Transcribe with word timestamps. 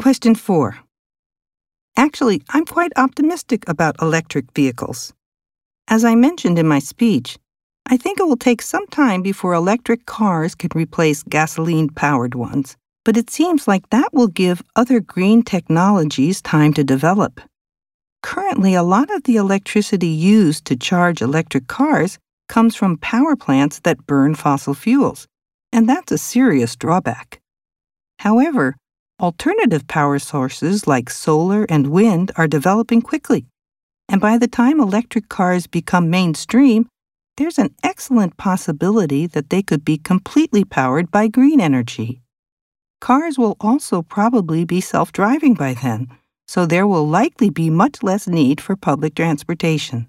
Question 0.00 0.34
4. 0.34 0.78
Actually, 1.96 2.42
I'm 2.50 2.66
quite 2.66 2.92
optimistic 2.96 3.66
about 3.66 4.00
electric 4.02 4.44
vehicles. 4.54 5.14
As 5.88 6.04
I 6.04 6.14
mentioned 6.14 6.58
in 6.58 6.68
my 6.68 6.80
speech, 6.80 7.38
I 7.86 7.96
think 7.96 8.20
it 8.20 8.24
will 8.24 8.36
take 8.36 8.60
some 8.60 8.86
time 8.88 9.22
before 9.22 9.54
electric 9.54 10.04
cars 10.04 10.54
can 10.54 10.70
replace 10.74 11.22
gasoline 11.22 11.88
powered 11.88 12.34
ones, 12.34 12.76
but 13.04 13.16
it 13.16 13.30
seems 13.30 13.66
like 13.66 13.88
that 13.88 14.12
will 14.12 14.28
give 14.28 14.62
other 14.76 15.00
green 15.00 15.42
technologies 15.42 16.42
time 16.42 16.74
to 16.74 16.84
develop. 16.84 17.40
Currently, 18.22 18.74
a 18.74 18.82
lot 18.82 19.10
of 19.10 19.22
the 19.24 19.36
electricity 19.36 20.08
used 20.08 20.66
to 20.66 20.76
charge 20.76 21.22
electric 21.22 21.68
cars 21.68 22.18
comes 22.48 22.76
from 22.76 22.98
power 22.98 23.34
plants 23.34 23.80
that 23.80 24.06
burn 24.06 24.34
fossil 24.34 24.74
fuels, 24.74 25.26
and 25.72 25.88
that's 25.88 26.12
a 26.12 26.18
serious 26.18 26.76
drawback. 26.76 27.40
However, 28.18 28.76
alternative 29.18 29.88
power 29.88 30.18
sources 30.18 30.86
like 30.86 31.08
solar 31.08 31.64
and 31.70 31.86
wind 31.86 32.30
are 32.36 32.46
developing 32.46 33.00
quickly, 33.00 33.46
and 34.08 34.20
by 34.20 34.36
the 34.36 34.48
time 34.48 34.78
electric 34.78 35.28
cars 35.28 35.66
become 35.66 36.10
mainstream, 36.10 36.86
there's 37.36 37.58
an 37.58 37.74
excellent 37.82 38.36
possibility 38.36 39.26
that 39.26 39.50
they 39.50 39.62
could 39.62 39.84
be 39.84 39.96
completely 39.96 40.64
powered 40.64 41.10
by 41.10 41.28
green 41.28 41.60
energy. 41.60 42.20
Cars 43.00 43.38
will 43.38 43.56
also 43.60 44.02
probably 44.02 44.64
be 44.64 44.80
self 44.80 45.12
driving 45.12 45.54
by 45.54 45.74
then, 45.74 46.08
so 46.46 46.66
there 46.66 46.86
will 46.86 47.08
likely 47.08 47.50
be 47.50 47.70
much 47.70 48.02
less 48.02 48.26
need 48.26 48.60
for 48.60 48.76
public 48.76 49.14
transportation. 49.14 50.06